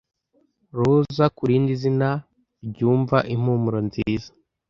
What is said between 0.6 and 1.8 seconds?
Roza ku rindi